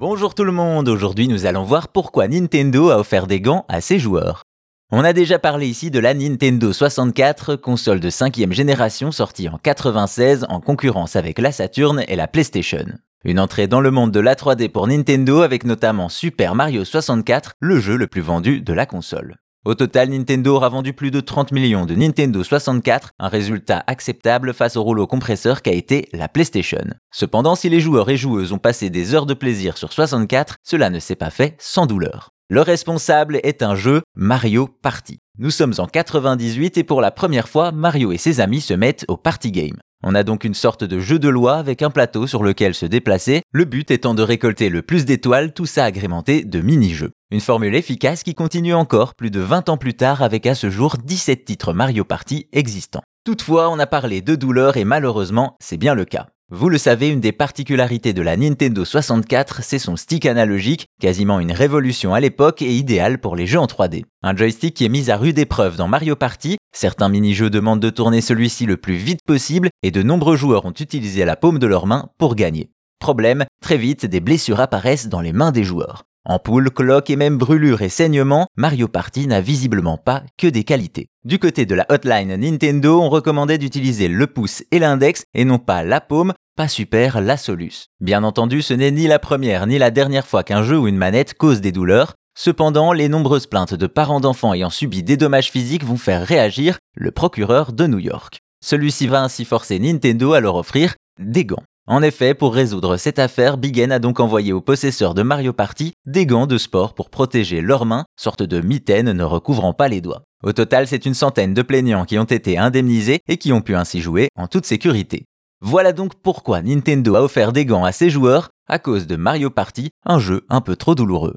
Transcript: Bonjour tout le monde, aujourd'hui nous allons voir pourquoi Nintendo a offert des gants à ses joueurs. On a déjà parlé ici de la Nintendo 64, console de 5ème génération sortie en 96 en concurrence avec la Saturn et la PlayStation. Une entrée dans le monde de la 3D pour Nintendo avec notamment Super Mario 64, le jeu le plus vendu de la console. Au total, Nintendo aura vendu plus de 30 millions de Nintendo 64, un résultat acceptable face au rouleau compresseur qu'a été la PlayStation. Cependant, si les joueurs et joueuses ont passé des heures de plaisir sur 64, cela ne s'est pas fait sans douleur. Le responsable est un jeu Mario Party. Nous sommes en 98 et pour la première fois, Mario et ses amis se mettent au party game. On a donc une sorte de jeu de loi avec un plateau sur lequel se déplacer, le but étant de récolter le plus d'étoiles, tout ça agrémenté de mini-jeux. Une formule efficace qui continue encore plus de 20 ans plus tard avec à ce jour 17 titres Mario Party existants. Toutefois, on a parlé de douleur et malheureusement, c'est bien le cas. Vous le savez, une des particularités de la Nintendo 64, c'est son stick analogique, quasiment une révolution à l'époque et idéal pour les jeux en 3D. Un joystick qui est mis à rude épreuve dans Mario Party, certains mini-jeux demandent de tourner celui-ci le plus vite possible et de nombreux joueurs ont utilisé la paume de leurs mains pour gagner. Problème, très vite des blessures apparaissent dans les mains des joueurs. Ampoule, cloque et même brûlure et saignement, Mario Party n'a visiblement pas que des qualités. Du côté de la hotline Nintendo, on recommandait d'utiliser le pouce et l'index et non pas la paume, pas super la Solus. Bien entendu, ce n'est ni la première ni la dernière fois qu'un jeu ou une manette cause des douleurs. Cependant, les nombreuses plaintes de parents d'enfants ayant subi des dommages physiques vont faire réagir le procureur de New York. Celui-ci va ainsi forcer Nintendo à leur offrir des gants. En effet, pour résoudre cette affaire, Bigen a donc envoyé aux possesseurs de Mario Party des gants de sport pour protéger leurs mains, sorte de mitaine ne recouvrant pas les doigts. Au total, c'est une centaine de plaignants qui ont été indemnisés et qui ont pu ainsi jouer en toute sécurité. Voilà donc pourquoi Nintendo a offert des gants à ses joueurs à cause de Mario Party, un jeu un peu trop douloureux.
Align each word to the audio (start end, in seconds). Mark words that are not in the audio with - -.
Bonjour 0.00 0.34
tout 0.34 0.44
le 0.44 0.50
monde, 0.52 0.88
aujourd'hui 0.88 1.28
nous 1.28 1.44
allons 1.44 1.62
voir 1.62 1.88
pourquoi 1.88 2.26
Nintendo 2.26 2.88
a 2.88 2.96
offert 2.96 3.26
des 3.26 3.42
gants 3.42 3.66
à 3.68 3.82
ses 3.82 3.98
joueurs. 3.98 4.44
On 4.90 5.04
a 5.04 5.12
déjà 5.12 5.38
parlé 5.38 5.66
ici 5.66 5.90
de 5.90 5.98
la 5.98 6.14
Nintendo 6.14 6.72
64, 6.72 7.56
console 7.56 8.00
de 8.00 8.08
5ème 8.08 8.52
génération 8.52 9.12
sortie 9.12 9.50
en 9.50 9.58
96 9.58 10.46
en 10.48 10.60
concurrence 10.60 11.16
avec 11.16 11.38
la 11.38 11.52
Saturn 11.52 12.02
et 12.08 12.16
la 12.16 12.28
PlayStation. 12.28 12.86
Une 13.24 13.38
entrée 13.38 13.66
dans 13.66 13.82
le 13.82 13.90
monde 13.90 14.10
de 14.10 14.20
la 14.20 14.36
3D 14.36 14.70
pour 14.70 14.86
Nintendo 14.86 15.42
avec 15.42 15.64
notamment 15.64 16.08
Super 16.08 16.54
Mario 16.54 16.86
64, 16.86 17.56
le 17.60 17.78
jeu 17.78 17.96
le 17.96 18.06
plus 18.06 18.22
vendu 18.22 18.62
de 18.62 18.72
la 18.72 18.86
console. 18.86 19.36
Au 19.66 19.74
total, 19.74 20.08
Nintendo 20.08 20.56
aura 20.56 20.70
vendu 20.70 20.94
plus 20.94 21.10
de 21.10 21.20
30 21.20 21.52
millions 21.52 21.84
de 21.84 21.94
Nintendo 21.94 22.42
64, 22.42 23.10
un 23.18 23.28
résultat 23.28 23.84
acceptable 23.86 24.54
face 24.54 24.76
au 24.76 24.82
rouleau 24.82 25.06
compresseur 25.06 25.60
qu'a 25.60 25.72
été 25.72 26.08
la 26.14 26.28
PlayStation. 26.28 26.84
Cependant, 27.10 27.54
si 27.54 27.68
les 27.68 27.78
joueurs 27.78 28.08
et 28.08 28.16
joueuses 28.16 28.52
ont 28.52 28.58
passé 28.58 28.88
des 28.88 29.14
heures 29.14 29.26
de 29.26 29.34
plaisir 29.34 29.76
sur 29.76 29.92
64, 29.92 30.56
cela 30.62 30.88
ne 30.88 30.98
s'est 30.98 31.14
pas 31.14 31.28
fait 31.28 31.56
sans 31.58 31.84
douleur. 31.84 32.30
Le 32.52 32.62
responsable 32.62 33.38
est 33.44 33.62
un 33.62 33.76
jeu 33.76 34.02
Mario 34.16 34.66
Party. 34.66 35.20
Nous 35.38 35.52
sommes 35.52 35.74
en 35.78 35.86
98 35.86 36.78
et 36.78 36.82
pour 36.82 37.00
la 37.00 37.12
première 37.12 37.48
fois, 37.48 37.70
Mario 37.70 38.10
et 38.10 38.18
ses 38.18 38.40
amis 38.40 38.60
se 38.60 38.74
mettent 38.74 39.04
au 39.06 39.16
party 39.16 39.52
game. 39.52 39.76
On 40.02 40.16
a 40.16 40.24
donc 40.24 40.42
une 40.42 40.54
sorte 40.54 40.82
de 40.82 40.98
jeu 40.98 41.20
de 41.20 41.28
loi 41.28 41.58
avec 41.58 41.80
un 41.80 41.90
plateau 41.90 42.26
sur 42.26 42.42
lequel 42.42 42.74
se 42.74 42.86
déplacer, 42.86 43.42
le 43.52 43.64
but 43.66 43.92
étant 43.92 44.14
de 44.14 44.24
récolter 44.24 44.68
le 44.68 44.82
plus 44.82 45.04
d'étoiles, 45.04 45.52
tout 45.52 45.66
ça 45.66 45.84
agrémenté 45.84 46.42
de 46.42 46.60
mini-jeux. 46.60 47.12
Une 47.30 47.38
formule 47.38 47.76
efficace 47.76 48.24
qui 48.24 48.34
continue 48.34 48.74
encore 48.74 49.14
plus 49.14 49.30
de 49.30 49.38
20 49.38 49.68
ans 49.68 49.76
plus 49.76 49.94
tard 49.94 50.20
avec 50.20 50.44
à 50.44 50.56
ce 50.56 50.70
jour 50.70 50.96
17 50.96 51.44
titres 51.44 51.72
Mario 51.72 52.02
Party 52.02 52.48
existants. 52.52 53.04
Toutefois, 53.22 53.68
on 53.68 53.78
a 53.78 53.86
parlé 53.86 54.22
de 54.22 54.34
douleur 54.34 54.78
et 54.78 54.84
malheureusement, 54.84 55.56
c'est 55.60 55.76
bien 55.76 55.94
le 55.94 56.06
cas. 56.06 56.28
Vous 56.52 56.70
le 56.70 56.78
savez, 56.78 57.10
une 57.10 57.20
des 57.20 57.32
particularités 57.32 58.14
de 58.14 58.22
la 58.22 58.36
Nintendo 58.36 58.84
64, 58.84 59.62
c'est 59.62 59.78
son 59.78 59.94
stick 59.94 60.24
analogique, 60.24 60.86
quasiment 61.00 61.38
une 61.38 61.52
révolution 61.52 62.14
à 62.14 62.18
l'époque 62.18 62.62
et 62.62 62.74
idéal 62.74 63.20
pour 63.20 63.36
les 63.36 63.46
jeux 63.46 63.60
en 63.60 63.66
3D. 63.66 64.04
Un 64.22 64.34
joystick 64.34 64.74
qui 64.74 64.86
est 64.86 64.88
mis 64.88 65.10
à 65.10 65.18
rude 65.18 65.38
épreuve 65.38 65.76
dans 65.76 65.86
Mario 65.86 66.16
Party, 66.16 66.56
certains 66.74 67.10
mini-jeux 67.10 67.50
demandent 67.50 67.78
de 67.78 67.90
tourner 67.90 68.22
celui-ci 68.22 68.64
le 68.64 68.78
plus 68.78 68.96
vite 68.96 69.20
possible 69.24 69.68
et 69.82 69.90
de 69.90 70.02
nombreux 70.02 70.36
joueurs 70.36 70.64
ont 70.64 70.72
utilisé 70.72 71.24
la 71.26 71.36
paume 71.36 71.58
de 71.58 71.66
leurs 71.66 71.86
mains 71.86 72.08
pour 72.18 72.34
gagner. 72.34 72.70
Problème, 73.00 73.44
très 73.62 73.76
vite 73.76 74.06
des 74.06 74.20
blessures 74.20 74.60
apparaissent 74.60 75.08
dans 75.08 75.20
les 75.20 75.32
mains 75.32 75.52
des 75.52 75.64
joueurs. 75.64 76.04
Ampoule, 76.30 76.70
cloque 76.70 77.10
et 77.10 77.16
même 77.16 77.38
brûlure 77.38 77.82
et 77.82 77.88
saignement, 77.88 78.46
Mario 78.56 78.86
Party 78.86 79.26
n'a 79.26 79.40
visiblement 79.40 79.98
pas 79.98 80.22
que 80.38 80.46
des 80.46 80.62
qualités. 80.62 81.08
Du 81.24 81.40
côté 81.40 81.66
de 81.66 81.74
la 81.74 81.84
hotline 81.88 82.36
Nintendo, 82.36 83.00
on 83.00 83.08
recommandait 83.08 83.58
d'utiliser 83.58 84.06
le 84.06 84.28
pouce 84.28 84.62
et 84.70 84.78
l'index 84.78 85.24
et 85.34 85.44
non 85.44 85.58
pas 85.58 85.82
la 85.82 86.00
paume, 86.00 86.32
pas 86.54 86.68
super 86.68 87.20
la 87.20 87.36
Solus. 87.36 87.86
Bien 88.00 88.22
entendu, 88.22 88.62
ce 88.62 88.74
n'est 88.74 88.92
ni 88.92 89.08
la 89.08 89.18
première 89.18 89.66
ni 89.66 89.76
la 89.76 89.90
dernière 89.90 90.24
fois 90.24 90.44
qu'un 90.44 90.62
jeu 90.62 90.78
ou 90.78 90.86
une 90.86 90.96
manette 90.96 91.34
cause 91.34 91.60
des 91.60 91.72
douleurs. 91.72 92.14
Cependant, 92.38 92.92
les 92.92 93.08
nombreuses 93.08 93.48
plaintes 93.48 93.74
de 93.74 93.88
parents 93.88 94.20
d'enfants 94.20 94.54
ayant 94.54 94.70
subi 94.70 95.02
des 95.02 95.16
dommages 95.16 95.50
physiques 95.50 95.84
vont 95.84 95.96
faire 95.96 96.24
réagir 96.24 96.78
le 96.94 97.10
procureur 97.10 97.72
de 97.72 97.88
New 97.88 97.98
York. 97.98 98.38
Celui-ci 98.64 99.08
va 99.08 99.24
ainsi 99.24 99.44
forcer 99.44 99.80
Nintendo 99.80 100.34
à 100.34 100.38
leur 100.38 100.54
offrir 100.54 100.94
des 101.18 101.44
gants. 101.44 101.64
En 101.86 102.02
effet, 102.02 102.34
pour 102.34 102.54
résoudre 102.54 102.96
cette 102.96 103.18
affaire, 103.18 103.56
Bigen 103.56 103.90
a 103.90 103.98
donc 103.98 104.20
envoyé 104.20 104.52
aux 104.52 104.60
possesseurs 104.60 105.14
de 105.14 105.22
Mario 105.22 105.52
Party 105.52 105.92
des 106.06 106.24
gants 106.26 106.46
de 106.46 106.58
sport 106.58 106.94
pour 106.94 107.10
protéger 107.10 107.60
leurs 107.60 107.84
mains, 107.84 108.04
sorte 108.16 108.42
de 108.42 108.60
mitaine 108.60 109.12
ne 109.12 109.24
recouvrant 109.24 109.72
pas 109.72 109.88
les 109.88 110.00
doigts. 110.00 110.22
Au 110.44 110.52
total, 110.52 110.86
c'est 110.86 111.04
une 111.04 111.14
centaine 111.14 111.52
de 111.52 111.62
plaignants 111.62 112.04
qui 112.04 112.18
ont 112.18 112.24
été 112.24 112.58
indemnisés 112.58 113.20
et 113.28 113.38
qui 113.38 113.52
ont 113.52 113.60
pu 113.60 113.74
ainsi 113.74 114.00
jouer 114.00 114.28
en 114.36 114.46
toute 114.46 114.66
sécurité. 114.66 115.24
Voilà 115.62 115.92
donc 115.92 116.14
pourquoi 116.22 116.62
Nintendo 116.62 117.16
a 117.16 117.22
offert 117.22 117.52
des 117.52 117.66
gants 117.66 117.84
à 117.84 117.92
ses 117.92 118.08
joueurs 118.08 118.48
à 118.68 118.78
cause 118.78 119.06
de 119.06 119.16
Mario 119.16 119.50
Party, 119.50 119.90
un 120.06 120.20
jeu 120.20 120.46
un 120.48 120.60
peu 120.60 120.76
trop 120.76 120.94
douloureux. 120.94 121.36